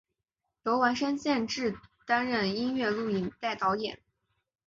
[0.63, 4.01] 由丸山健志担任音乐录影带导演。